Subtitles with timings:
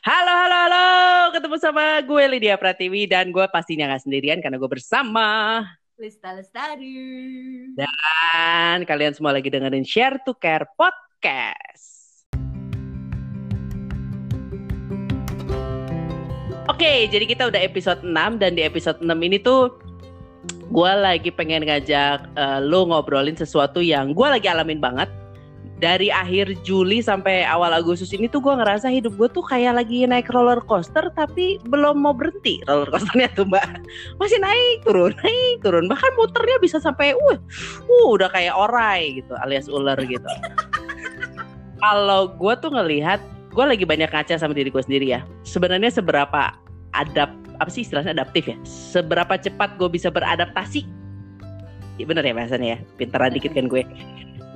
[0.00, 0.86] Halo, halo, halo.
[1.36, 5.60] Ketemu sama gue Lydia Pratiwi dan gue pastinya nggak sendirian karena gue bersama
[6.00, 7.68] Lista Lestari.
[7.76, 12.24] dan kalian semua lagi dengerin Share to Care Podcast.
[16.72, 19.68] Oke, jadi kita udah episode 6 dan di episode 6 ini tuh
[20.72, 25.12] gue lagi pengen ngajak eh, lo ngobrolin sesuatu yang gue lagi alamin banget
[25.76, 30.08] dari akhir Juli sampai awal Agustus ini tuh gue ngerasa hidup gue tuh kayak lagi
[30.08, 33.84] naik roller coaster tapi belum mau berhenti roller coasternya tuh mbak.
[34.16, 35.84] Masih naik turun naik turun.
[35.84, 37.36] Bahkan muternya bisa sampai uh,
[37.88, 40.24] uh udah kayak orai gitu alias ular gitu.
[41.84, 43.20] Kalau gue tuh ngelihat
[43.52, 45.20] gue lagi banyak ngaca sama diri gue sendiri ya.
[45.44, 46.56] Sebenarnya seberapa
[46.96, 47.28] adap
[47.60, 48.56] apa sih istilahnya adaptif ya?
[48.64, 50.88] Seberapa cepat gue bisa beradaptasi?
[52.00, 52.78] Ya bener ya bahasanya ya?
[52.96, 53.84] Pintaran dikit kan gue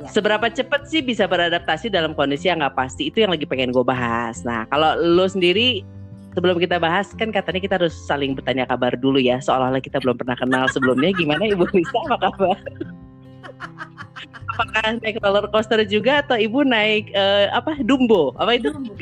[0.00, 0.08] Ya.
[0.16, 3.84] seberapa cepat sih bisa beradaptasi dalam kondisi yang nggak pasti itu yang lagi pengen gue
[3.84, 4.40] bahas.
[4.48, 5.84] Nah kalau lo sendiri
[6.32, 10.16] sebelum kita bahas kan katanya kita harus saling bertanya kabar dulu ya seolah-olah kita belum
[10.16, 12.56] pernah kenal sebelumnya gimana Ibu Lisa apa kabar?
[14.56, 18.32] Apakah naik roller coaster juga atau Ibu naik eh, apa Dumbo?
[18.40, 18.72] Apa itu?
[18.72, 18.96] Dumbo.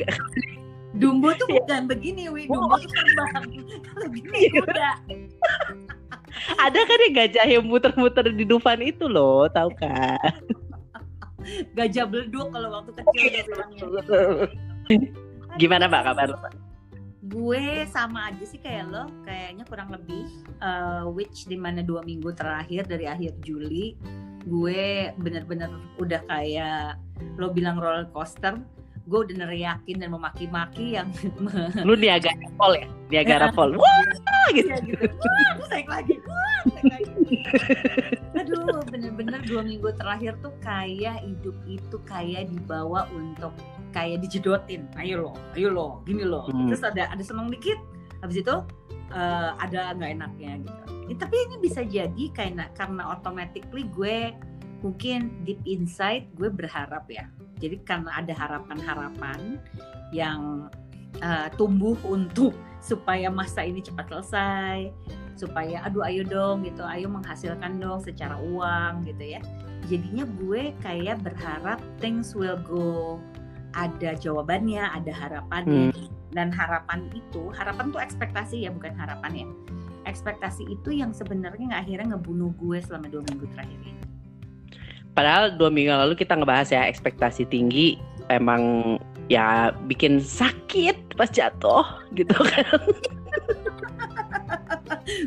[0.99, 2.49] Dumbo tuh bukan begini, Wi.
[2.49, 3.45] Dumbo tuh terbang.
[3.87, 4.95] Kalau gini udah.
[6.65, 10.33] Ada kan ya gajah yang muter-muter di Dufan itu loh, tahu kan?
[11.73, 13.83] Gajah beleduk kalau waktu kecil bilangnya.
[15.61, 16.27] Gimana Mbak kabar?
[16.33, 16.53] Mbak?
[17.29, 20.25] Gue sama aja sih kayak lo, kayaknya kurang lebih.
[20.59, 23.95] eh, which di mana dua minggu terakhir dari akhir Juli,
[24.43, 25.69] gue bener-bener
[26.01, 26.97] udah kayak
[27.37, 28.57] lo bilang roller coaster.
[29.09, 31.09] Gue udah neriakin dan memaki-maki yang
[31.87, 32.87] Lu Niagara Fall ya?
[33.09, 33.73] Niagara Fall.
[33.73, 34.05] Wah,
[34.53, 34.69] gitu.
[34.69, 35.05] Iya gitu.
[35.09, 36.15] Wah, aku naik lagi.
[36.21, 37.35] Wah, naik lagi.
[38.37, 43.53] Aduh, bener-bener dua minggu terakhir tuh kayak hidup itu kayak dibawa untuk
[43.89, 44.85] kayak dijedotin.
[44.97, 46.45] Ayo lo, ayo lo, gini lo.
[46.45, 46.69] Hmm.
[46.69, 47.81] Terus ada ada seneng dikit.
[48.21, 48.55] Habis itu
[49.13, 50.81] eh, ada nggak enaknya gitu.
[51.09, 54.37] Ya, tapi ini bisa jadi karena karena automatically gue
[54.85, 57.25] mungkin deep inside gue berharap ya.
[57.59, 59.59] Jadi karena ada harapan-harapan
[60.15, 60.71] yang
[61.19, 62.55] eh, tumbuh untuk
[62.89, 64.89] supaya masa ini cepat selesai
[65.39, 69.41] supaya aduh ayo dong gitu ayo menghasilkan dong secara uang gitu ya.
[69.87, 73.23] Jadinya gue kayak berharap things will go
[73.71, 75.95] ada jawabannya ada harapannya.
[76.29, 79.47] Dan harapan itu harapan tuh ekspektasi ya bukan harapan ya.
[80.05, 83.98] Ekspektasi itu yang sebenarnya akhirnya ngebunuh gue selama dua minggu terakhir ini
[85.19, 87.99] Padahal dua minggu lalu kita ngebahas ya ekspektasi tinggi
[88.31, 88.95] emang
[89.27, 91.83] ya bikin sakit pas jatuh
[92.15, 92.79] gitu kan.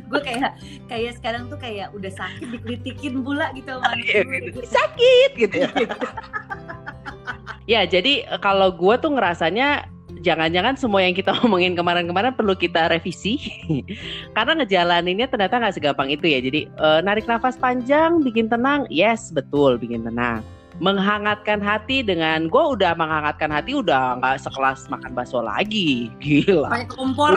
[0.08, 0.56] gue kayak
[0.88, 4.64] kayak sekarang tuh kayak udah sakit dikritikin pula gitu sama gue, gitu.
[4.64, 5.69] Sakit gitu ya.
[7.76, 9.91] ya jadi eh, kalau gue tuh ngerasanya
[10.22, 13.37] jangan-jangan semua yang kita omongin kemarin-kemarin perlu kita revisi.
[14.38, 16.38] Karena ngejalaninnya ternyata nggak segampang itu ya.
[16.41, 18.87] Jadi eh, narik nafas panjang bikin tenang.
[18.88, 20.41] Yes betul bikin tenang.
[20.81, 26.09] Menghangatkan hati dengan gue udah menghangatkan hati udah nggak sekelas makan bakso lagi.
[26.25, 26.71] Gila.
[26.71, 27.37] Pakai kompor.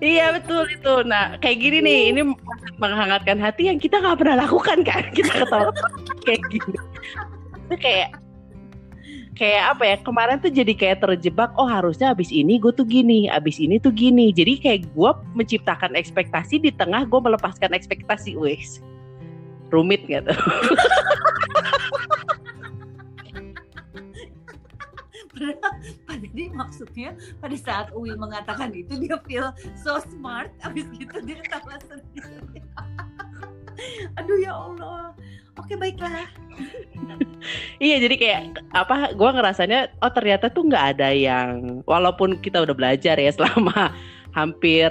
[0.00, 0.94] Iya betul itu.
[1.04, 2.22] Nah kayak gini nih, ini
[2.80, 5.04] menghangatkan hati yang kita nggak pernah lakukan kan?
[5.12, 5.70] Kita ketawa
[6.24, 6.76] kayak gini.
[7.68, 8.08] Itu kayak
[9.38, 9.96] kayak apa ya?
[10.02, 11.54] Kemarin tuh jadi kayak terjebak.
[11.54, 14.34] Oh harusnya abis ini gue tuh gini, abis ini tuh gini.
[14.34, 18.82] Jadi kayak gue menciptakan ekspektasi di tengah gue melepaskan ekspektasi, wes.
[19.70, 20.38] Rumit nggak tuh?
[26.38, 31.78] Dia maksudnya pada saat Uwi mengatakan itu dia feel so smart abis gitu dia ketawa
[31.82, 32.62] sendiri
[34.18, 35.14] aduh ya Allah
[35.58, 36.26] oke baiklah.
[37.78, 38.42] Iya jadi kayak
[38.74, 43.94] apa gue ngerasanya oh ternyata tuh nggak ada yang walaupun kita udah belajar ya selama
[44.38, 44.90] hampir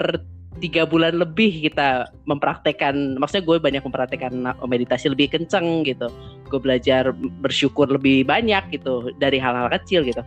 [0.58, 4.32] tiga bulan lebih kita mempraktekkan maksudnya gue banyak mempraktekkan
[4.64, 6.08] meditasi lebih kenceng gitu.
[6.48, 7.12] Gue belajar
[7.44, 10.24] bersyukur lebih banyak gitu dari hal-hal kecil gitu.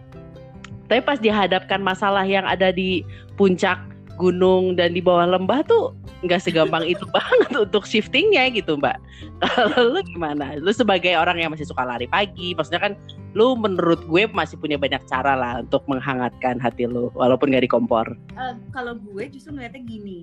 [0.88, 3.02] Tapi pas dihadapkan masalah yang ada di
[3.36, 3.82] puncak
[4.22, 8.98] gunung dan di bawah lembah tuh nggak segampang itu banget untuk shiftingnya gitu mbak.
[9.42, 10.58] Kalau lu gimana?
[10.58, 12.94] Lu sebagai orang yang masih suka lari pagi maksudnya kan
[13.34, 17.72] lu menurut gue masih punya banyak cara lah untuk menghangatkan hati lu walaupun nggak di
[17.72, 18.06] kompor.
[18.38, 20.20] Eh, kalau gue justru ngeliatnya gini.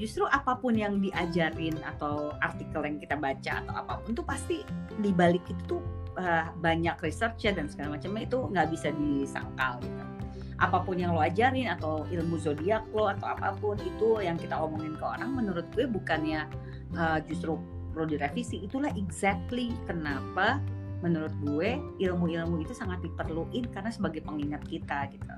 [0.00, 4.64] Justru apa pun yang diajarin atau artikel yang kita baca atau apa pun tuh pasti
[4.96, 5.82] di balik itu tuh
[6.16, 10.19] eh, banyak researchnya dan segala macamnya itu nggak bisa disangkal gitu.
[10.60, 14.54] Apa pun yang lo ajarin atau ilmu zodiak lo atau apa pun itu yang kita
[14.60, 16.44] omongin ke orang menurut gue bukannya
[16.92, 17.56] eh, justru
[17.96, 20.60] perlu direvisi itulah exactly kenapa
[21.00, 25.32] menurut gue ilmu-ilmu itu sangat diperluin karena sebagai pengingat kita gitu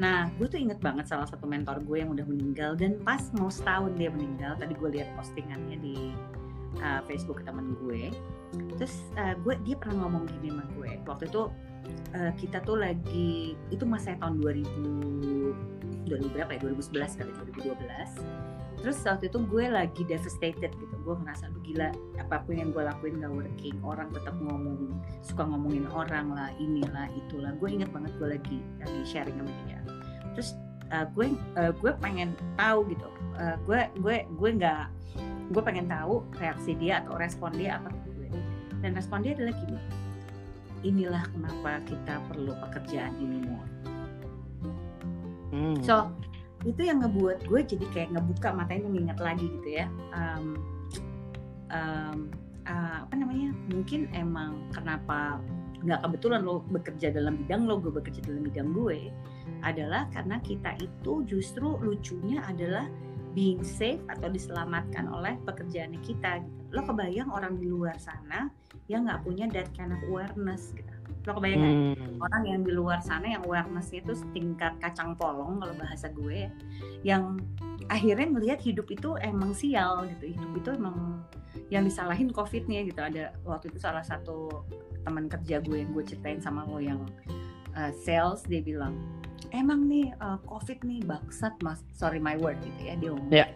[0.00, 3.52] Nah, gue tuh inget banget salah satu mentor gue yang udah meninggal dan pas mau
[3.52, 6.16] setahun dia meninggal, tadi gue lihat postingannya di
[6.80, 8.08] uh, Facebook teman gue.
[8.80, 10.90] Terus uh, gue dia pernah ngomong gini sama gue.
[11.04, 11.42] Waktu itu
[12.16, 15.72] uh, kita tuh lagi itu masa tahun 2000
[16.06, 16.60] 2000 berapa ya?
[16.60, 18.52] 2011 kali 2012
[18.82, 20.94] terus waktu itu gue lagi devastated gitu.
[21.06, 23.78] Gue ngerasa aduh gila apa pun yang gue lakuin gak working.
[23.86, 27.54] Orang tetap ngomong suka ngomongin orang lah inilah itulah.
[27.62, 29.78] Gue inget banget gue lagi lagi sharing sama dia.
[30.34, 30.58] Terus
[30.90, 33.06] uh, gue uh, gue pengen tahu gitu.
[33.38, 34.84] Uh, gue gue gue nggak
[35.54, 38.28] gue pengen tahu reaksi dia atau respon dia apa ke gue.
[38.82, 40.01] Dan respon dia adalah gini
[40.82, 43.64] inilah kenapa kita perlu pekerjaan ini mau
[45.54, 45.78] hmm.
[45.82, 46.10] so
[46.62, 49.86] itu yang ngebuat gue jadi kayak ngebuka matanya mengingat lagi gitu ya.
[50.14, 50.46] Um,
[51.74, 52.18] um,
[52.66, 53.50] uh, apa namanya?
[53.70, 55.42] Mungkin emang kenapa
[55.82, 59.10] nggak kebetulan lo bekerja dalam bidang lo gue bekerja dalam bidang gue
[59.66, 62.86] adalah karena kita itu justru lucunya adalah
[63.32, 66.60] being safe atau diselamatkan oleh pekerjaannya kita gitu.
[66.72, 68.48] lo kebayang orang di luar sana
[68.88, 70.92] yang nggak punya that kind of awareness gitu
[71.22, 72.18] lo kebayang hmm.
[72.18, 76.50] orang yang di luar sana yang awarenessnya itu tingkat kacang polong kalau bahasa gue
[77.06, 77.38] yang
[77.88, 81.22] akhirnya melihat hidup itu emang sial gitu hidup itu emang
[81.70, 84.66] yang disalahin covidnya gitu ada waktu itu salah satu
[85.02, 87.00] teman kerja gue yang gue ceritain sama lo yang
[87.74, 88.98] uh, sales dia bilang
[89.52, 93.48] emang nih uh, covid nih bangsat mas sorry my word gitu ya dia ngomong yeah.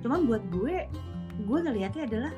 [0.00, 0.88] cuman buat gue
[1.46, 2.32] gue ngelihatnya adalah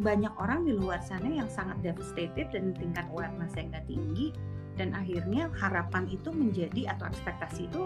[0.00, 4.32] banyak orang di luar sana yang sangat devastated dan tingkat awareness yang gak tinggi
[4.80, 7.84] dan akhirnya harapan itu menjadi atau ekspektasi itu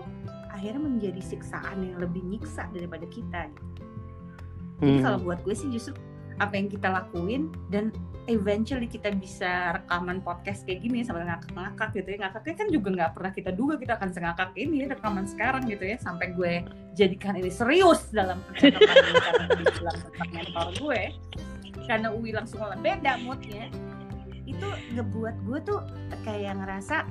[0.54, 3.82] akhirnya menjadi siksaan yang lebih nyiksa daripada kita gitu.
[4.78, 5.02] Jadi hmm.
[5.02, 5.98] kalau buat gue sih justru
[6.42, 7.94] apa yang kita lakuin dan
[8.26, 12.18] eventually kita bisa rekaman podcast kayak gini sampai ngakak-ngakak gitu ya.
[12.26, 15.96] Ngakaknya kan juga nggak pernah kita duga kita akan sengakak ini rekaman sekarang gitu ya
[16.00, 16.52] sampai gue
[16.96, 18.96] jadikan ini serius dalam percakapan
[19.60, 19.96] di dalam
[20.32, 21.02] mentor gue.
[21.84, 23.68] Karena Uwi langsung malah beda moodnya.
[24.48, 25.80] Itu ngebuat gue tuh
[26.24, 27.04] kayak ngerasa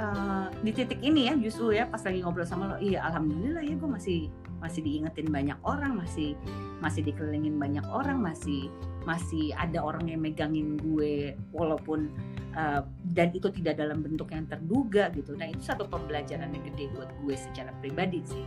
[0.00, 3.74] uh, di titik ini ya justru ya pas lagi ngobrol sama lo iya alhamdulillah ya
[3.76, 4.18] gue masih
[4.60, 6.36] masih diingetin banyak orang masih
[6.84, 8.68] masih dikelilingin banyak orang masih
[9.08, 12.12] masih ada orang yang megangin gue walaupun
[12.54, 12.84] uh,
[13.16, 15.32] dan itu tidak dalam bentuk yang terduga gitu.
[15.34, 18.44] Nah itu satu pembelajaran yang gede buat gue secara pribadi sih.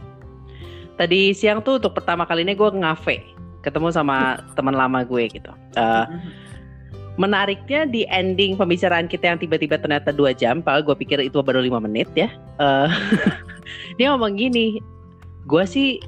[0.93, 3.17] Tadi siang tuh untuk pertama kalinya gue ngafe
[3.65, 5.49] ketemu sama teman lama gue gitu.
[5.73, 6.05] Uh,
[7.15, 11.61] menariknya di ending pembicaraan kita yang tiba-tiba ternyata dua jam, padahal gue pikir itu baru
[11.61, 12.29] lima menit ya.
[12.57, 12.89] Uh,
[13.97, 14.81] dia ngomong gini,
[15.47, 15.99] gue sih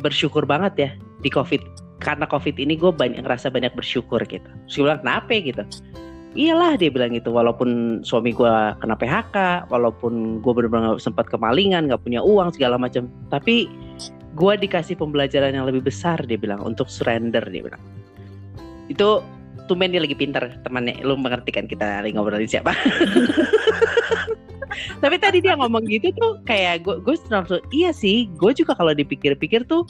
[0.00, 0.90] bersyukur banget ya
[1.24, 1.62] di COVID.
[2.02, 4.44] Karena COVID ini gue banyak ngerasa banyak bersyukur gitu.
[4.68, 5.32] Gue bilang kenapa?
[5.40, 5.62] gitu?
[6.34, 8.50] Iyalah dia bilang gitu, walaupun suami gue
[8.82, 13.70] kena PHK, walaupun gue benar-benar sempat kemalingan, nggak punya uang segala macam, tapi
[14.34, 17.78] gue dikasih pembelajaran yang lebih besar dia bilang untuk surrender dia bilang.
[18.90, 19.22] Itu
[19.70, 20.98] tumben dia lagi pinter temannya.
[21.06, 22.74] Lu mengerti kan kita lagi ngobrolin siapa
[25.02, 28.92] tapi tadi dia ngomong gitu tuh kayak gue gue langsung iya sih gue juga kalau
[28.94, 29.86] dipikir-pikir tuh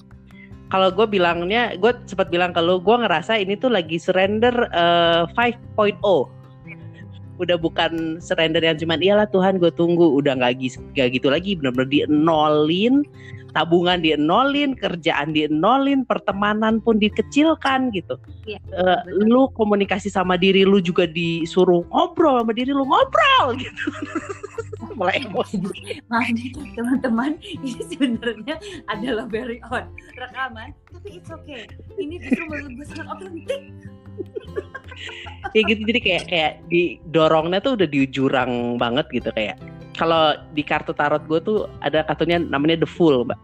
[0.73, 5.55] kalau gue bilangnya gue sempat bilang kalau gue ngerasa ini tuh lagi surrender uh, eh,
[5.77, 5.99] 5.0
[7.43, 10.07] udah bukan surrender yang cuman iyalah Tuhan gue tunggu.
[10.23, 10.63] Udah nggak
[11.19, 13.03] gitu lagi benar-benar di nolin
[13.55, 18.19] tabungan dienolin, kerjaan dienolin, pertemanan pun dikecilkan gitu.
[18.45, 23.85] Iya, uh, lu komunikasi sama diri lu juga disuruh ngobrol sama diri lu ngobrol gitu.
[24.99, 25.59] Mulai emosi.
[26.11, 28.59] Maaf nih teman-teman, ini sebenarnya
[28.91, 29.87] adalah very odd
[30.19, 31.71] rekaman, tapi it's okay.
[31.99, 33.63] Ini justru menurut gue sangat otentik.
[35.59, 39.59] ya gitu jadi kayak kayak didorongnya tuh udah di jurang banget gitu kayak
[39.95, 43.39] kalau di kartu tarot gue tuh ada kartunya namanya The Fool, mbak.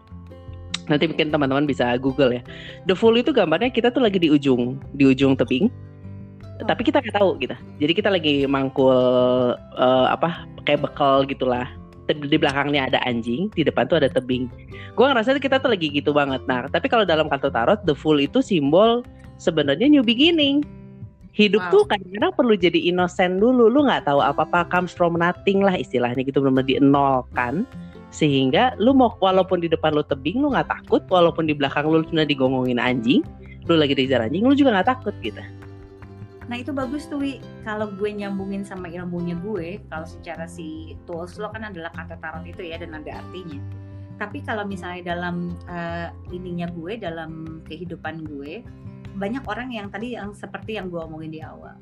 [0.91, 2.41] Nanti mungkin teman-teman bisa Google ya.
[2.85, 5.71] The Fool itu gambarnya kita tuh lagi di ujung, di ujung tebing.
[6.61, 6.67] Oh.
[6.67, 7.55] Tapi kita nggak tahu gitu.
[7.79, 8.91] Jadi kita lagi mangkul
[9.55, 11.67] uh, apa kayak bekal gitulah.
[12.11, 14.51] Di belakangnya ada anjing, di depan tuh ada tebing.
[14.99, 16.43] Gue ngerasa kita tuh lagi gitu banget.
[16.43, 19.07] Nah, tapi kalau dalam kartu tarot, The Fool itu simbol
[19.39, 20.67] sebenarnya new beginning
[21.31, 21.71] hidup wow.
[21.71, 23.71] tuh kadang-kadang perlu jadi innocent dulu.
[23.71, 27.63] Lu nggak tahu apa-apa comes from nothing lah istilahnya gitu benar-benar dienolkan
[28.11, 31.03] sehingga lu mau walaupun di depan lu tebing lu nggak takut.
[31.07, 33.23] Walaupun di belakang lu sudah digongongin anjing
[33.69, 35.39] lu lagi dikejar anjing lu juga nggak takut gitu.
[36.51, 37.39] Nah itu bagus tuh Wi.
[37.63, 42.43] Kalau gue nyambungin sama ilmunya gue kalau secara si tools lo kan adalah kata tarot
[42.43, 43.55] itu ya dan ada artinya.
[44.19, 48.61] Tapi kalau misalnya dalam uh, ininya gue dalam kehidupan gue
[49.15, 51.75] banyak orang yang tadi yang seperti yang gue omongin di awal.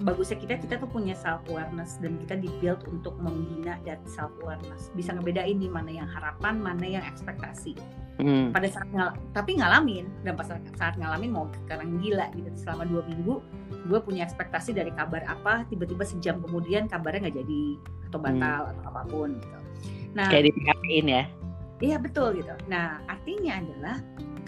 [0.00, 4.88] Bagusnya kita kita tuh punya self awareness dan kita dibuild untuk membina that self awareness
[4.96, 7.76] bisa ngebedain nih mana yang harapan mana yang ekspektasi.
[8.20, 8.52] Hmm.
[8.52, 12.52] pada saat ngal tapi ngalamin dan pas saat ngalamin mau sekarang gila gitu.
[12.52, 13.40] Selama dua minggu
[13.88, 17.62] gue punya ekspektasi dari kabar apa tiba-tiba sejam kemudian kabarnya nggak jadi
[18.12, 18.72] atau batal hmm.
[18.76, 19.58] atau apa pun gitu.
[20.12, 21.24] Nah kayak di ya
[21.80, 22.52] iya betul gitu.
[22.68, 23.96] Nah artinya adalah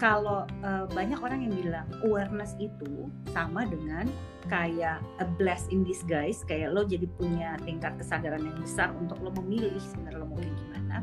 [0.01, 4.09] kalau uh, banyak orang yang bilang awareness itu sama dengan
[4.51, 9.31] kayak a bless in disguise kayak lo jadi punya tingkat kesadaran yang besar untuk lo
[9.39, 10.97] memilih sebenarnya lo mau kayak gimana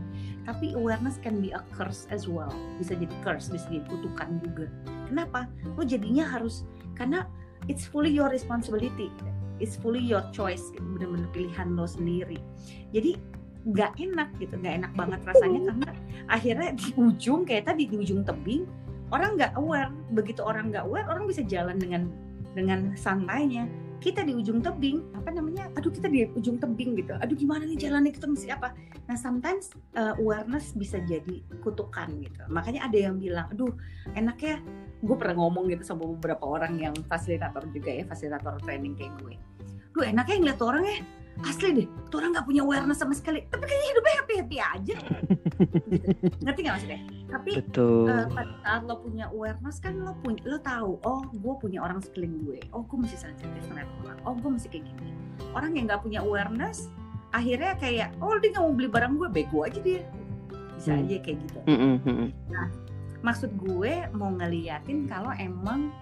[0.45, 2.51] tapi awareness can be a curse as well.
[2.81, 4.67] Bisa jadi curse bisa jadi kutukan juga.
[5.07, 5.47] Kenapa?
[5.77, 6.65] Lo jadinya harus
[6.97, 7.29] karena
[7.69, 9.13] it's fully your responsibility
[9.61, 12.41] it's fully your choice bener-bener pilihan lo sendiri.
[12.91, 13.21] Jadi
[13.61, 15.89] nggak enak gitu nggak enak banget rasanya karena
[16.33, 18.65] akhirnya di ujung kayak tadi di ujung tebing
[19.11, 19.91] orang nggak aware.
[20.15, 22.09] Begitu orang nggak aware orang bisa jalan dengan
[22.55, 23.67] dengan santainya.
[24.01, 27.13] Kita di ujung tebing apa namanya aduh kita di ujung tebing gitu.
[27.21, 28.73] Aduh gimana nih jalannya kita mesti apa
[29.11, 32.41] nah sometimes uh, awareness bisa jadi kutukan gitu.
[32.49, 33.69] Makanya ada yang bilang aduh
[34.17, 34.65] enaknya
[35.05, 39.37] gue pernah ngomong gitu sama beberapa orang yang fasilitator juga ya fasilitator training kayak gue.
[39.93, 40.99] Duh enaknya ngeliat orang ya
[41.47, 43.47] asli deh tuh orang nggak punya awareness sama sekali.
[43.49, 44.95] Tapi kayaknya hidupnya happy happy aja.
[44.99, 45.15] Gitu.
[46.45, 47.01] ngerti nggak maksudnya?
[47.31, 51.79] Tapi Uh, pada saat lo punya awareness kan lo punya lo tahu oh gue punya
[51.81, 52.61] orang sekeliling gue.
[52.75, 54.19] Oh gue masih sensitif sama orang.
[54.27, 55.13] Oh gue masih kayak gini.
[55.57, 56.91] Orang yang nggak punya awareness
[57.31, 60.03] akhirnya kayak oh dia nggak mau beli barang gue bego aja dia.
[60.77, 61.01] Bisa hmm.
[61.07, 61.59] aja kayak gitu.
[61.71, 62.67] Hmm, hmm, nah
[63.21, 65.93] maksud gue mau ngeliatin kalau emang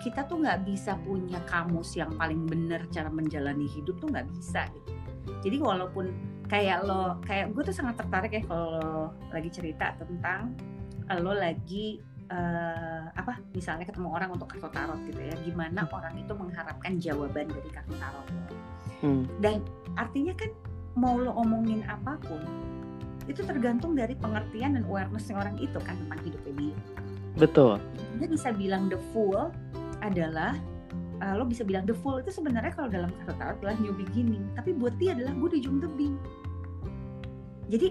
[0.00, 4.66] kita tuh nggak bisa punya kamus yang paling benar cara menjalani hidup tuh nggak bisa
[4.72, 4.92] gitu.
[5.44, 6.10] Jadi walaupun
[6.50, 10.56] kayak lo kayak gue tuh sangat tertarik ya kalau lagi cerita tentang
[11.22, 16.32] lo lagi uh, apa misalnya ketemu orang untuk kartu tarot gitu ya gimana orang itu
[16.34, 18.26] mengharapkan jawaban dari kartu tarot
[19.02, 19.22] hmm.
[19.42, 19.62] dan
[19.98, 20.50] artinya kan
[20.94, 22.42] mau lo omongin apa pun
[23.30, 26.78] itu tergantung dari pengertian dan awareness orang itu kan tentang hidupnya dia
[27.38, 27.78] betul
[28.18, 29.54] dia bisa bilang the fool
[30.00, 30.56] adalah
[31.20, 34.44] uh, lo bisa bilang the full itu sebenarnya kalau dalam kata tarot adalah new beginning
[34.56, 36.14] tapi buat dia adalah gue di ujung tebing
[37.70, 37.88] jadi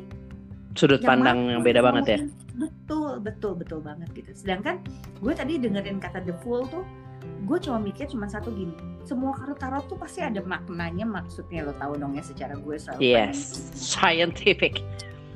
[0.76, 2.20] sudut yang pandang yang beda banget ya?
[2.60, 4.32] betul betul betul banget gitu.
[4.36, 4.84] Sedangkan
[5.24, 6.84] gue tadi dengerin kata the full tuh
[7.20, 11.76] gue cuma mikir cuma satu gini semua kartu tarot tuh pasti ada maknanya maksudnya lo
[11.76, 13.40] tahu dong ya secara gue selalu yes
[13.76, 14.84] scientific.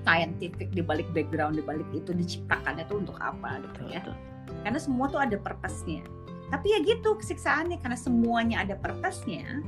[0.03, 4.03] Scientific di balik background di balik itu diciptakannya tuh untuk apa gitu ya.
[4.67, 6.03] Karena semua tuh ada purpose-nya
[6.53, 9.65] tapi ya gitu kesiksaannya karena semuanya ada purpose-nya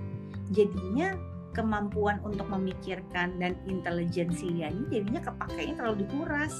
[0.53, 1.17] jadinya
[1.57, 6.53] kemampuan untuk memikirkan dan intelijensinya jadinya kepakainya terlalu dikuras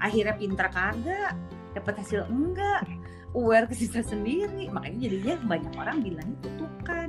[0.00, 1.36] akhirnya pintar kagak
[1.76, 2.88] dapat hasil enggak
[3.36, 4.68] aware ke sisa sendiri.
[4.68, 7.08] Makanya jadinya banyak orang bilangnya kutukan.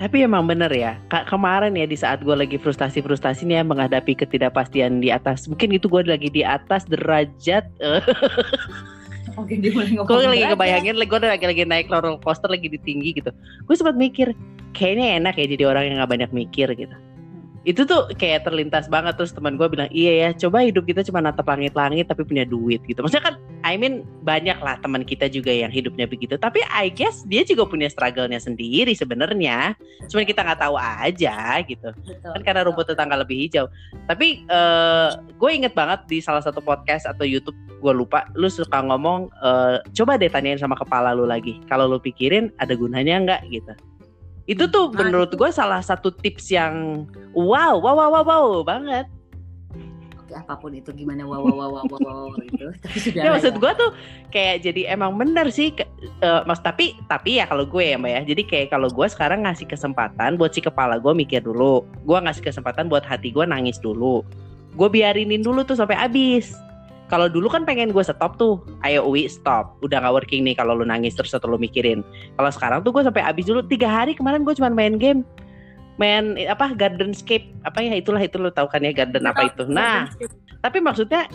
[0.00, 3.64] Tapi emang bener ya Kak, kemarin ya di saat gue lagi frustasi frustasi nih ya
[3.68, 7.68] menghadapi ketidakpastian di atas mungkin itu gue lagi di atas derajat
[9.38, 10.08] Oke, dia mulai ngomong.
[10.10, 13.30] Gue lagi kebayangin, gue lagi lagi naik roller coaster lagi di tinggi gitu.
[13.66, 14.34] Gue sempat mikir,
[14.74, 16.96] kayaknya enak ya jadi orang yang gak banyak mikir gitu
[17.68, 21.20] itu tuh kayak terlintas banget terus teman gue bilang iya ya coba hidup kita cuma
[21.20, 23.04] natap langit-langit tapi punya duit gitu.
[23.04, 26.40] Maksudnya kan I mean banyak lah teman kita juga yang hidupnya begitu.
[26.40, 29.76] Tapi I guess dia juga punya struggle-nya sendiri sebenarnya.
[30.08, 31.92] Cuma kita nggak tahu aja gitu.
[31.92, 33.68] Betul, kan karena rumput tetangga lebih hijau.
[34.08, 38.80] Tapi uh, gue inget banget di salah satu podcast atau YouTube gue lupa lu suka
[38.80, 41.60] ngomong uh, coba deh tanyain sama kepala lu lagi.
[41.68, 43.42] Kalau lu pikirin ada gunanya nggak?
[43.52, 43.72] Gitu
[44.50, 47.06] itu tuh nah, menurut gue salah satu tips yang
[47.38, 49.06] wow, wow, wow, wow, wow banget.
[50.18, 52.66] Oke, apa pun itu gimana wow, wow, wow, wow, wow, wow itu.
[52.82, 53.22] Tapi sudah.
[53.22, 53.60] Ya, maksud ya.
[53.62, 53.90] gue tuh
[54.34, 55.70] kayak jadi emang bener sih,
[56.26, 58.20] uh, mas tapi tapi ya kalau gue ya mbak ya.
[58.34, 62.42] Jadi kayak kalau gue sekarang ngasih kesempatan buat si kepala gue mikir dulu, gue ngasih
[62.42, 64.26] kesempatan buat hati gue nangis dulu.
[64.74, 66.58] Gue biarinin dulu tuh sampai habis
[67.10, 70.78] kalau dulu kan pengen gue stop tuh, ayo Uwi stop, udah gak working nih kalau
[70.78, 72.06] lu nangis terus atau lu mikirin.
[72.38, 73.66] Kalau sekarang tuh gue sampai habis dulu.
[73.66, 75.26] Tiga hari kemarin gue cuma main game,
[75.98, 77.98] main apa Gardenscape apa ya?
[77.98, 79.66] Itulah itu lu tahu kan ya garden apa itu.
[79.66, 80.06] Nah,
[80.62, 81.26] tapi maksudnya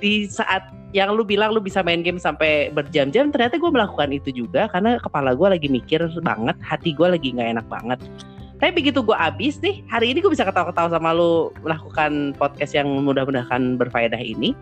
[0.00, 0.64] di saat
[0.96, 4.96] yang lu bilang lu bisa main game sampai berjam-jam, ternyata gue melakukan itu juga karena
[4.96, 8.00] kepala gue lagi mikir banget, hati gue lagi nggak enak banget.
[8.62, 12.86] Tapi begitu gue abis nih, hari ini gue bisa ketawa-ketawa sama lu melakukan podcast yang
[13.02, 14.54] mudah-mudahan berfaedah ini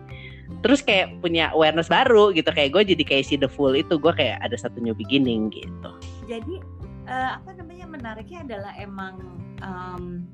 [0.61, 4.13] terus kayak punya awareness baru gitu kayak gue jadi kayak si the full itu gue
[4.13, 5.91] kayak ada satu new beginning gitu.
[6.27, 6.61] Jadi
[7.09, 9.15] uh, apa namanya menariknya adalah emang
[9.63, 10.27] um,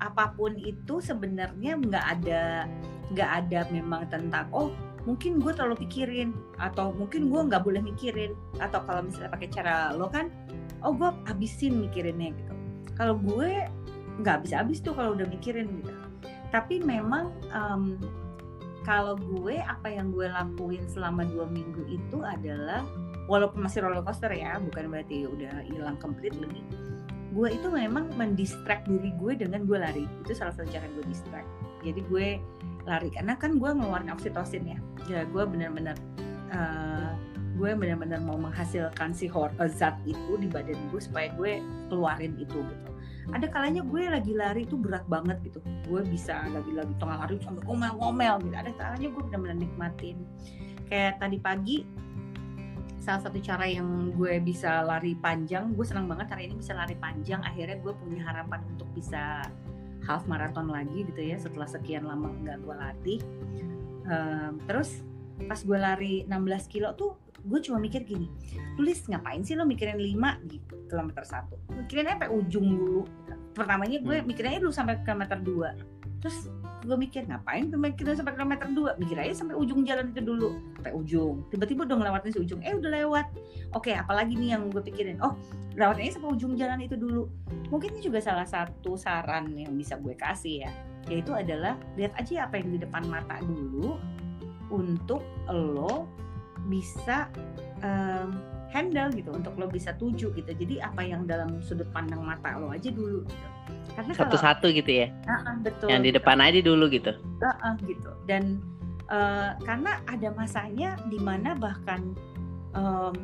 [0.00, 2.64] apa pun itu sebenarnya nggak ada
[3.12, 4.72] nggak ada memang tentang oh
[5.04, 9.96] mungkin gue terlalu pikirin atau mungkin gue nggak boleh mikirin atau kalau misalnya pakai cara
[9.96, 10.28] lo kan
[10.84, 12.52] oh gue abisin mikirinnya gitu.
[12.96, 13.68] Kalau gue
[14.20, 15.92] nggak bisa habis tuh kalau udah mikirin gitu.
[16.50, 17.96] Tapi memang um,
[18.82, 22.84] kalau gue apa yang gue lakuin selama dua minggu itu adalah
[23.28, 26.64] walaupun masih roller coaster ya bukan berarti udah hilang completely
[27.30, 30.04] gue itu memang mendistract diri gue dengan gue lari.
[30.26, 31.46] Itu salah satu cara gue distract.
[31.86, 32.28] Jadi gue
[32.86, 33.08] lari.
[33.14, 34.78] Karena kan gue ngeluarin oksitosin ya.
[35.06, 35.94] Ya gue benar-benar
[36.50, 37.14] uh,
[37.60, 41.60] gue benar-benar mau menghasilkan si hor uh, zat itu di badan gue supaya gue
[41.92, 42.90] keluarin itu gitu.
[43.36, 45.60] Ada kalanya gue lagi lari itu berat banget gitu.
[45.84, 48.56] Gue bisa lagi-lagi tengah lari sampai ngomel-ngomel gitu.
[48.56, 50.16] Ada kalanya gue benar-benar nikmatin.
[50.88, 51.76] Kayak tadi pagi
[53.00, 56.96] salah satu cara yang gue bisa lari panjang gue senang banget hari ini bisa lari
[56.96, 57.44] panjang.
[57.44, 59.44] Akhirnya gue punya harapan untuk bisa
[60.08, 63.20] half marathon lagi gitu ya setelah sekian lama nggak gue latih.
[64.08, 65.04] Um, terus
[65.44, 68.28] pas gue lari 16 kilo tuh gue cuma mikir gini
[68.76, 70.56] tulis ngapain sih lo mikirin 5 di
[70.90, 71.56] kilometer satu?
[71.72, 73.02] Mikirin sampai ujung dulu
[73.54, 74.26] pertamanya gue hmm.
[74.26, 76.52] mikirnya dulu sampai kilometer 2 terus
[76.84, 80.92] gue mikir ngapain mikirin sampai kilometer 2 mikir aja sampai ujung jalan itu dulu sampai
[80.96, 81.44] ujung.
[81.48, 83.26] Tiba-tiba udah ngelewatin si ujung eh udah lewat.
[83.72, 85.36] Oke apalagi nih yang gue pikirin oh
[85.76, 87.28] lewatin aja sampai ujung jalan itu dulu.
[87.72, 90.70] Mungkin ini juga salah satu saran yang bisa gue kasih ya
[91.08, 93.96] yaitu adalah lihat aja apa yang di depan mata dulu
[94.68, 96.04] untuk lo
[96.70, 97.26] bisa
[97.82, 98.38] um,
[98.70, 100.50] handle gitu untuk lo bisa tuju gitu.
[100.54, 103.48] Jadi apa yang dalam sudut pandang mata lo aja dulu gitu.
[103.98, 105.10] Karena satu-satu gitu ya?
[105.26, 105.88] Uh -uh, betul.
[105.90, 107.12] Yang di depan aja dulu gitu?
[107.42, 108.10] Uh -uh, gitu.
[108.30, 108.62] Dan
[109.10, 112.14] uh, karena ada masanya di mana bahkan
[112.78, 113.16] um,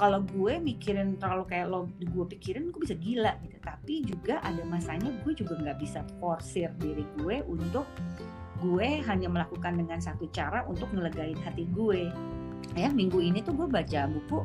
[0.00, 3.58] kalau gue mikirin terlalu kayak lo gue pikirin gue bisa gila gitu.
[3.60, 7.84] Tapi juga ada masanya gue juga nggak bisa forsir diri gue untuk
[8.60, 12.08] gue hanya melakukan dengan satu cara untuk ngelegain hati gue.
[12.74, 14.44] Ya minggu ini tuh gue baca buku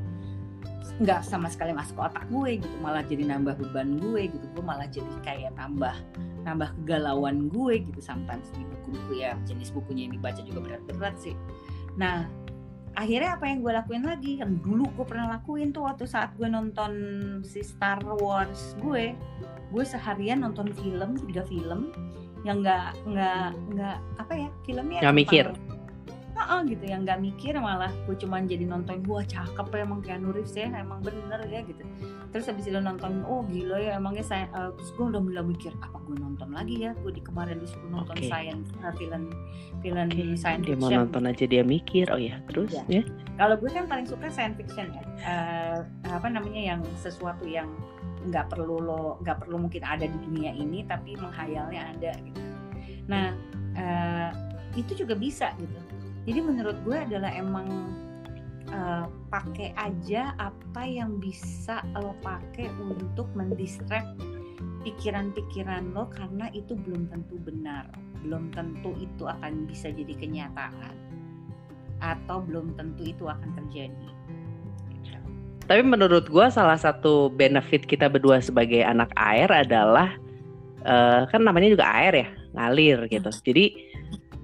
[1.02, 4.86] nggak sama sekali masuk otak gue gitu malah jadi nambah beban gue gitu gue malah
[4.86, 5.98] jadi kayak tambah
[6.46, 11.34] nambah kegalauan gue gitu sometimes di buku-buku ya jenis bukunya yang dibaca juga berat-berat sih.
[11.98, 12.30] Nah
[12.94, 14.32] akhirnya apa yang gue lakuin lagi?
[14.46, 16.94] Yang dulu gue pernah lakuin tuh waktu saat gue nonton
[17.42, 19.18] si Star Wars gue
[19.72, 21.96] gue seharian nonton film tiga film
[22.42, 25.46] yang nggak nggak nggak apa ya filmnya nggak mikir
[26.48, 30.34] uh, gitu yang nggak mikir malah gue cuman jadi nonton gue cakep ya emang Keanu
[30.34, 31.84] Reeves ya emang bener ya gitu
[32.32, 35.74] terus habis itu nonton oh gila ya emangnya saya uh, terus gue udah mulai mikir
[35.84, 38.30] apa gue nonton lagi ya gue di kemarin disuruh nonton okay.
[38.32, 39.30] science uh, film
[39.84, 40.34] film okay.
[40.40, 43.04] science dia mau nonton aja dia mikir oh ya terus ya, ya.
[43.36, 45.78] kalau gue kan paling suka science fiction ya uh,
[46.08, 47.68] apa namanya yang sesuatu yang
[48.28, 52.42] nggak perlu lo nggak perlu mungkin ada di dunia ini tapi menghayalnya ada gitu.
[53.10, 53.34] Nah
[53.78, 54.32] uh,
[54.78, 55.80] itu juga bisa gitu.
[56.22, 57.68] Jadi menurut gue adalah emang
[58.70, 64.22] uh, pakai aja apa yang bisa lo pakai untuk mendistract
[64.86, 67.90] pikiran-pikiran lo karena itu belum tentu benar.
[68.22, 70.94] Belum tentu itu akan bisa jadi kenyataan.
[72.02, 74.10] Atau belum tentu itu akan terjadi
[75.72, 80.12] tapi menurut gue salah satu benefit kita berdua sebagai anak air adalah
[80.84, 82.28] uh, kan namanya juga air ya
[82.60, 83.32] ngalir gitu.
[83.32, 83.80] Jadi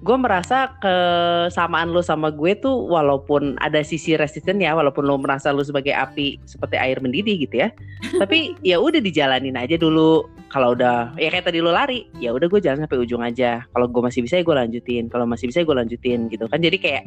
[0.00, 5.52] gue merasa kesamaan lo sama gue tuh walaupun ada sisi resisten ya walaupun lo merasa
[5.52, 7.76] lo sebagai api seperti air mendidih gitu ya.
[8.24, 10.24] Tapi ya udah dijalanin aja dulu.
[10.48, 13.68] Kalau udah ya kayak tadi lo lari ya udah gue jalan sampai ujung aja.
[13.76, 16.56] Kalau gue masih bisa ya gue lanjutin kalau masih bisa ya gue lanjutin gitu kan.
[16.64, 17.04] Jadi kayak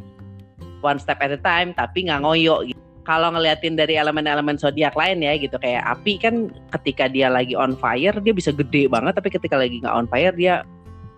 [0.85, 5.25] one step at a time tapi nggak ngoyo gitu kalau ngeliatin dari elemen-elemen zodiak lain
[5.25, 5.57] ya gitu.
[5.57, 9.17] Kayak api kan ketika dia lagi on fire dia bisa gede banget.
[9.17, 10.61] Tapi ketika lagi nggak on fire dia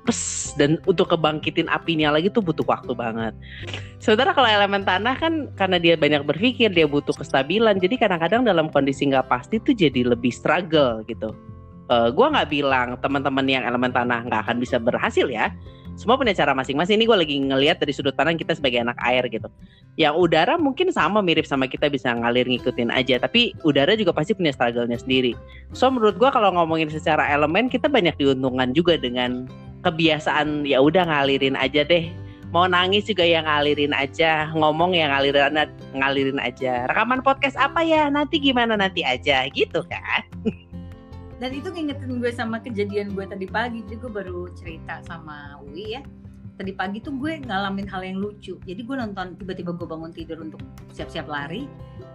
[0.08, 0.54] pes.
[0.56, 3.34] Dan untuk kebangkitin apinya lagi tuh butuh waktu banget.
[4.00, 7.80] Sementara kalau elemen tanah kan karena dia banyak berpikir dia butuh kestabilan.
[7.80, 11.36] Jadi kadang-kadang dalam kondisi nggak pasti tuh jadi lebih struggle gitu.
[11.92, 15.52] Uh, gua nggak bilang teman-teman yang elemen tanah nggak akan bisa berhasil ya
[15.94, 16.98] semua punya cara masing-masing.
[16.98, 19.46] Ini gue lagi ngelihat dari sudut pandang kita sebagai anak air gitu.
[19.94, 24.34] Yang udara mungkin sama mirip sama kita bisa ngalir ngikutin aja, tapi udara juga pasti
[24.34, 25.38] punya struggle-nya sendiri.
[25.78, 29.46] So menurut gue kalau ngomongin secara elemen kita banyak diuntungkan juga dengan
[29.86, 32.10] kebiasaan ya udah ngalirin aja deh.
[32.54, 35.58] Mau nangis juga yang ngalirin aja, ngomong yang ngalirin
[35.98, 36.86] ngalirin aja.
[36.86, 38.14] Rekaman podcast apa ya?
[38.14, 40.22] Nanti gimana nanti aja gitu kan.
[41.44, 43.84] dan itu ngingetin gue sama kejadian gue tadi pagi.
[43.84, 46.02] Jadi gue baru cerita sama Uwi ya.
[46.56, 48.56] Tadi pagi tuh gue ngalamin hal yang lucu.
[48.64, 50.64] Jadi gue nonton tiba-tiba gue bangun tidur untuk
[50.96, 51.68] siap-siap lari.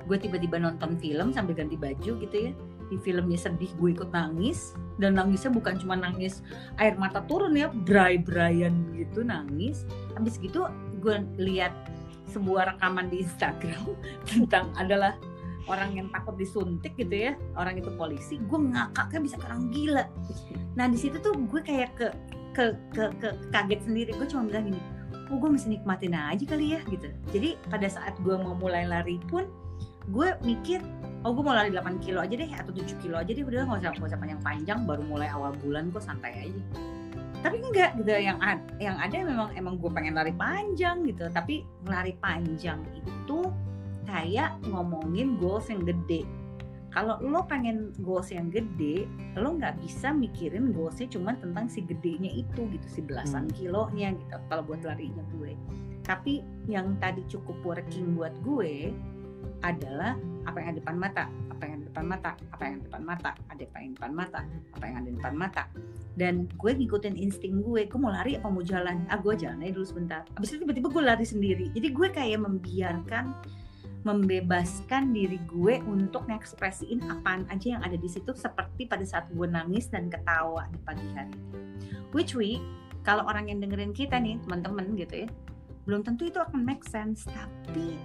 [0.08, 2.52] Gue tiba-tiba nonton film sambil ganti baju gitu ya.
[2.88, 4.72] Di filmnya sedih gue ikut nangis.
[4.96, 6.40] Dan nangisnya bukan cuma nangis
[6.80, 7.68] air mata turun ya.
[7.84, 9.84] Bray-brayan gitu nangis.
[10.16, 10.64] Habis gitu
[11.04, 11.76] gue lihat
[12.32, 13.92] sebuah rekaman di Instagram
[14.32, 15.20] tentang adalah
[15.68, 20.04] orang yang takut disuntik gitu ya orang itu polisi gue ngakaknya bisa orang gila.
[20.74, 22.08] Nah di situ tuh gue kayak ke
[22.56, 22.64] ke
[22.96, 24.10] ke, ke kaget sendiri.
[24.16, 24.80] Gue cuma bilang gini
[25.28, 27.08] oh gue mesti nikmatin aja kali ya gitu.
[27.32, 29.44] Jadi pada saat gue mau mulai lari pun
[30.08, 30.80] gue mikir
[31.22, 33.84] oh gue mau lari 8 kilo aja deh atau 7 kilo aja deh udah nggak
[33.84, 36.62] usah nggak usah panjang-panjang baru mulai awal bulan gue santai aja.
[37.38, 38.10] Tapi enggak gitu.
[38.10, 41.28] Yang ad, yang ada memang emang gue pengen lari panjang gitu.
[41.30, 43.46] Tapi lari panjang itu
[44.08, 46.24] kayak ngomongin goals yang gede.
[46.88, 49.04] Kalau lo pengen goals yang gede
[49.36, 53.54] lo nggak bisa mikirin goalsnya cuma tentang si gedenya itu gitu si belasan hmm.
[53.60, 55.52] kilonya gitu kalau buat larinya gue.
[56.08, 58.96] Tapi yang tadi cukup working buat gue
[59.60, 60.16] adalah
[60.48, 62.80] apa yang ada di depan mata apa yang ada di depan mata apa yang ada
[62.80, 64.40] di depan mata ada apa yang depan mata
[64.72, 65.64] apa yang ada di depan mata.
[66.18, 69.04] Dan gue ngikutin insting gue gue mau lari apa mau jalan?
[69.12, 70.20] Ah gue jalan aja dulu sebentar.
[70.40, 71.66] Abis itu tiba-tiba gue lari sendiri.
[71.76, 73.36] Jadi gue kayak membiarkan
[74.08, 79.44] membebaskan diri gue untuk ngekspresiin apaan aja yang ada di situ seperti pada saat gue
[79.44, 81.36] nangis dan ketawa di pagi hari.
[82.16, 82.56] Which we
[83.04, 85.28] kalau orang yang dengerin kita nih teman-teman gitu ya
[85.84, 87.28] belum tentu itu akan make sense.
[87.28, 87.96] Tapi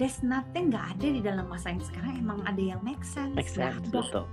[0.00, 2.16] there's nothing nggak ada di dalam masa yang sekarang.
[2.16, 3.36] Emang ada yang make sense.
[3.36, 4.24] Make sense gak ada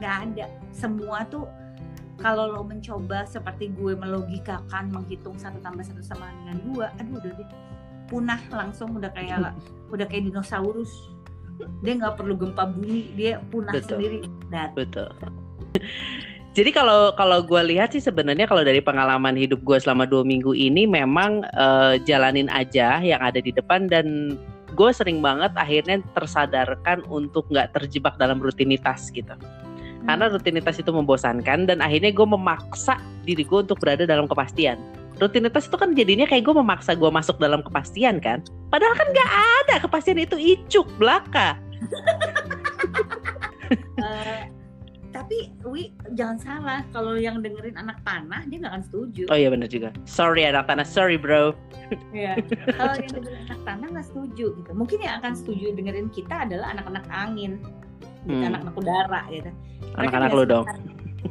[0.00, 0.46] nggak ada.
[0.74, 1.46] Semua tuh
[2.20, 7.32] kalau lo mencoba seperti gue melogikakan menghitung satu tambah satu sama dengan dua aduh udah
[7.34, 7.48] deh
[8.12, 9.56] punah langsung udah kayak
[9.88, 11.08] udah kayak dinosaurus
[11.80, 13.96] dia nggak perlu gempa bumi dia punah betul.
[13.96, 14.18] sendiri
[14.52, 14.68] Dan.
[14.76, 15.08] betul
[16.56, 20.52] jadi kalau kalau gue lihat sih sebenarnya kalau dari pengalaman hidup gue selama dua minggu
[20.52, 24.36] ini memang uh, jalanin aja yang ada di depan dan
[24.76, 30.04] gue sering banget akhirnya tersadarkan untuk nggak terjebak dalam rutinitas gitu hmm.
[30.04, 34.76] karena rutinitas itu membosankan dan akhirnya gue memaksa diri gue untuk berada dalam kepastian
[35.20, 38.40] rutinitas itu kan jadinya kayak gue memaksa gue masuk dalam kepastian kan?
[38.72, 39.30] Padahal kan nggak
[39.64, 41.58] ada kepastian itu icuk belaka.
[44.00, 44.46] Uh,
[45.16, 49.22] tapi Wi jangan salah kalau yang dengerin anak tanah dia nggak akan setuju.
[49.28, 49.92] Oh iya benar juga.
[50.08, 50.86] Sorry anak tanah.
[50.88, 51.52] Sorry bro.
[52.16, 52.40] Iya.
[52.80, 54.70] kalau yang dengerin anak tanah nggak setuju gitu.
[54.72, 57.60] Mungkin yang akan setuju dengerin kita adalah anak-anak angin.
[58.22, 58.48] Gitu, hmm.
[58.54, 59.50] anak-anak udara gitu.
[59.98, 60.66] Anak-anak lu dong.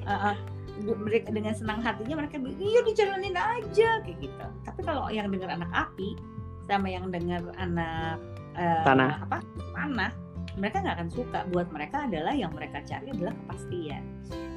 [0.06, 0.36] uh, uh,
[0.82, 4.46] mereka dengan senang hatinya mereka bilang iya dijalanin aja kayak gitu.
[4.66, 6.18] Tapi kalau yang dengar anak api
[6.66, 8.22] sama yang dengar anak
[8.56, 9.26] uh, tanah.
[9.26, 9.38] apa
[9.76, 10.12] tanah
[10.60, 11.40] mereka nggak akan suka.
[11.52, 14.04] Buat mereka adalah yang mereka cari adalah kepastian.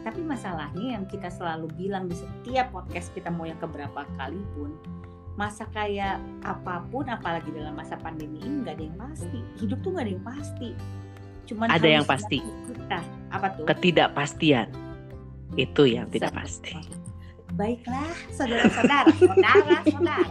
[0.04, 4.74] Tapi masalahnya yang kita selalu bilang di setiap podcast kita mau yang keberapa kali pun
[5.34, 9.40] masa kayak apa pun apalagi dalam masa pandemi ini nggak ada yang pasti.
[9.58, 10.70] Hidup tuh nggak ada yang pasti.
[11.44, 12.38] Cuman ada yang pasti.
[12.40, 13.00] kita.
[13.32, 13.64] Apa tuh?
[13.66, 14.84] Ketidakpastian
[15.54, 16.74] itu yang tidak pasti.
[17.54, 20.26] Baiklah, saudara-saudara, saudara-saudara.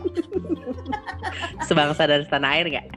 [1.67, 2.87] Sebangsa dari tanah air nggak?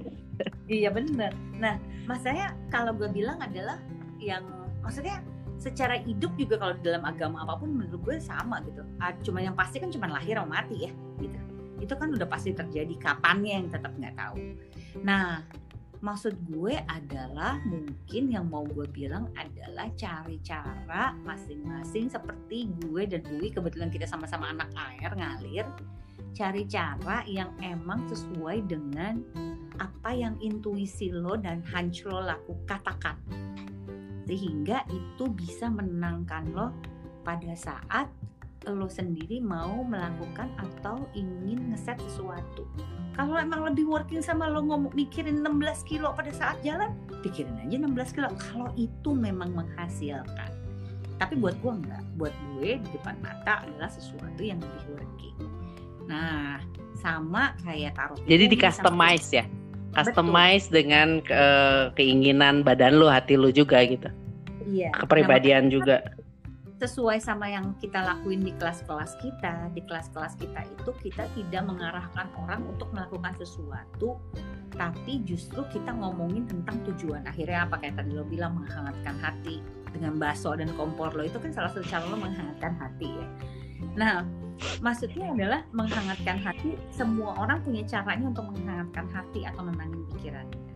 [0.67, 1.33] iya benar.
[1.57, 1.79] Nah,
[2.11, 3.79] masanya kalau gue bilang adalah
[4.19, 4.43] yang
[4.83, 5.23] maksudnya
[5.57, 8.83] secara hidup juga kalau dalam agama apa pun menurut gue sama gitu.
[8.99, 11.39] Ah, cuma yang pasti kan cuma lahir atau mati ya, gitu.
[11.79, 12.99] Itu kan udah pasti terjadi.
[12.99, 14.37] Kapannya yang tetap nggak tahu.
[15.07, 15.47] Nah,
[16.05, 23.23] maksud gue adalah mungkin yang mau gue bilang adalah cari cara masing-masing seperti gue dan
[23.27, 25.67] Bui kebetulan kita sama-sama anak air ngalir
[26.37, 29.25] cari cara yang emang sesuai dengan
[29.81, 33.17] apa yang intuisi lo dan hunch lo laku katakan.
[34.29, 36.77] Sehingga itu bisa menenangkan lo
[37.25, 38.13] pada saat
[38.75, 42.67] lo sendiri mau melakukan atau ingin ngeset sesuatu.
[43.15, 47.77] Kalau emang lebih working sama lo ngomong mikirin 16 kilo pada saat jalan pikirin aja
[47.79, 48.29] 16 kilo.
[48.37, 50.51] Kalau itu memang menghasilkan.
[51.17, 52.03] Tapi buat gue enggak.
[52.21, 55.39] Buat gue di depan mata adalah sesuatu yang lebih working.
[56.11, 56.61] Nah
[56.97, 59.45] sama kayak taruh jadi di customize ya?
[59.97, 60.77] Customize Betul.
[60.77, 61.43] dengan ke
[61.97, 64.13] keinginan badan lo hati lo juga gitu?
[64.67, 64.93] Iya.
[64.93, 65.97] Kepribadian nah, juga
[66.77, 72.29] sesuai sama yang kita lakuin di kelas-kelas kita, di kelas-kelas kita itu kita tidak mengarahkan
[72.37, 74.21] orang untuk melakukan sesuatu,
[74.77, 77.25] tapi justru kita ngomongin tentang tujuan.
[77.25, 77.81] Akhirnya apa?
[77.81, 79.65] Kayak tadi lo bilang menghangatkan hati.
[79.97, 83.27] Dengan bakso dan kompor lo itu kan salah satu cara lo menghangatkan hati ya.
[83.97, 84.15] Nah,
[84.85, 86.77] maksudnya adalah menghangatkan hati.
[86.93, 90.76] Semua orang punya caranya untuk menghangatkan hati atau menangin pikirannya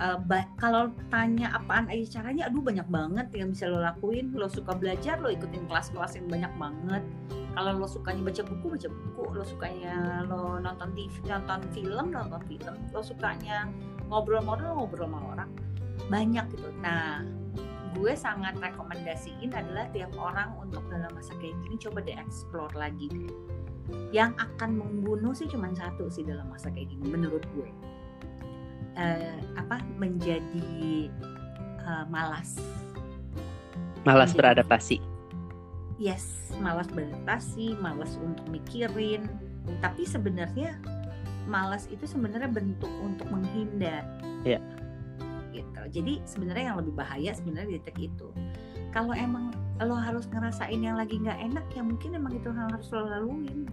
[0.00, 0.18] uh,
[0.58, 4.34] kalau tanya apaan aja caranya aduh banyak banget yang bisa lo lakuin.
[4.34, 7.02] Lo suka belajar lo ikutin kelas-kelas yang banyak banget.
[7.54, 9.24] Kalau lo sukanya baca buku baca buku.
[9.34, 9.94] Lo sukanya
[10.26, 12.74] lo nonton TV nonton film nonton film.
[12.90, 13.70] Lo sukanya
[14.10, 15.50] ngobrol-ngobrol ngobrol sama orang.
[16.10, 16.68] Banyak gitu.
[16.82, 17.22] Nah
[17.94, 23.06] gue sangat rekomendasiin adalah tiap orang untuk dalam masa kayak gini coba deh explore lagi.
[24.10, 27.93] Yang akan membunuh sih cuma satu sih dalam masa kayak gini menurut gue
[28.96, 31.08] uh, apa menjadi
[31.84, 32.58] uh, malas.
[34.04, 34.96] Malas menjadi, beradaptasi?
[35.98, 39.26] Yes malas beradaptasi malas untuk mikirin.
[39.80, 40.76] Tapi sebenarnya
[41.48, 44.04] malas itu sebenarnya bentuk untuk menghindar.
[44.44, 44.60] Ya
[45.54, 46.02] gitu.
[46.02, 48.28] Jadi sebenarnya yang lebih bahaya sebenarnya di titik itu.
[48.90, 52.90] Kalau emang lo harus ngerasain yang lagi nggak enak ya mungkin emang itu yang harus
[52.94, 53.66] lo laluin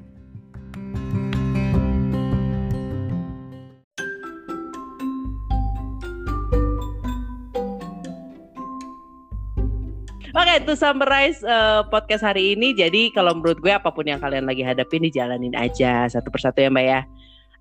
[10.41, 14.17] Oke, okay, to summarize uh, podcast hari ini, jadi kalau menurut gue apa pun yang
[14.17, 17.06] kalian lagi hadapin dijalanin aja satu persatu ya Mbak ya.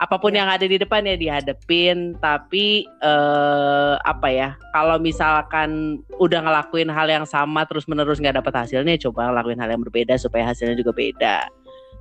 [0.00, 0.40] Apa pun ya.
[0.40, 4.56] yang ada di depan ya dihadapin, tapi uh, apa ya?
[4.72, 9.76] Kalau misalkan udah ngelakuin hal yang sama terus menerus nggak dapat hasilnya, coba ngelakuin hal
[9.76, 11.52] yang berbeda supaya hasilnya juga beda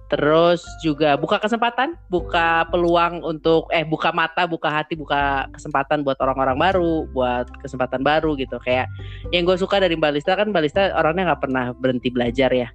[0.10, 6.18] terus juga buka kesempatan, buka peluang untuk eh buka mata, buka hati, buka kesempatan buat
[6.18, 8.58] orang-orang baru, buat kesempatan baru gitu.
[8.66, 8.90] Kayak
[9.30, 12.70] yang gue suka dari Mbak Lista kan Mbak Lista orangnya nggak pernah berhenti belajar ya.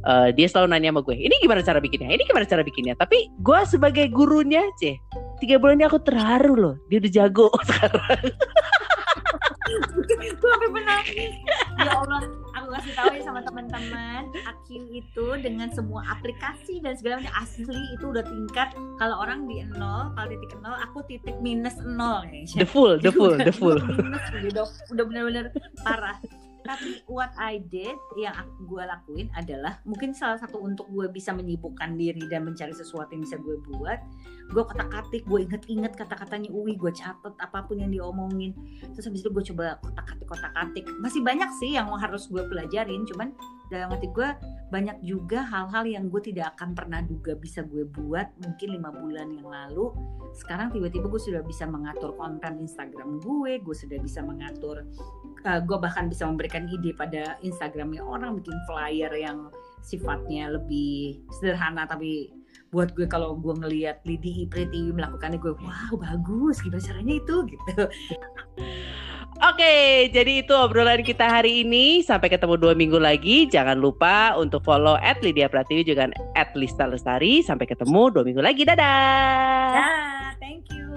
[0.00, 2.08] Uh, dia selalu nanya sama gue, ini gimana cara bikinnya?
[2.08, 2.96] Ini gimana cara bikinnya?
[2.96, 4.96] Tapi gue sebagai gurunya, ceh,
[5.44, 6.74] tiga bulan ini aku terharu loh.
[6.88, 8.32] Dia udah jago sekarang.
[9.78, 11.32] Gue sampai menangis.
[11.80, 12.20] Ya Allah
[12.54, 17.80] aku kasih tahu ya sama teman-teman Akin itu dengan semua aplikasi dan segala macam asli
[17.94, 22.62] itu udah tingkat kalau orang di nol kalau titik nol aku titik minus nol ya
[22.62, 23.78] the full the full the full.
[23.96, 25.44] minus udah udah benar-benar
[25.82, 26.18] parah
[26.66, 31.96] tapi what I did yang gue lakuin adalah mungkin salah satu untuk gue bisa menyibukkan
[31.96, 34.00] diri dan mencari sesuatu yang bisa gue buat
[34.50, 38.50] gue kotak-katik gue inget-inget kata-katanya Uwi gue catet apa pun yang diomongin.
[38.94, 43.30] Terus habis itu gue coba kotak-katik kotak-katik masih banyak sih yang harus gue pelajarin cuman
[43.70, 44.28] dalam hati gue
[44.74, 49.30] banyak juga hal-hal yang gue tidak akan pernah duga bisa gue buat mungkin lima bulan
[49.30, 49.94] yang lalu.
[50.34, 54.82] Sekarang tiba-tiba gue sudah bisa mengatur konten Instagram gue gue sudah bisa mengatur
[55.46, 59.48] uh, gue bahkan bisa memberikan ide pada Instagramnya orang bikin flyer yang
[59.80, 62.32] sifatnya lebih sederhana tapi
[62.70, 67.82] buat gue kalau gue ngelihat Lidi Preti melakukannya gue wow bagus gimana caranya itu gitu
[69.40, 72.04] Oke, jadi itu obrolan kita hari ini.
[72.04, 73.48] Sampai ketemu dua minggu lagi.
[73.48, 77.40] Jangan lupa untuk follow at Lydia Pratiwi juga at Lista Lestari.
[77.40, 78.68] Sampai ketemu dua minggu lagi.
[78.68, 79.72] Dadah.
[79.80, 80.89] Dadah, thank you.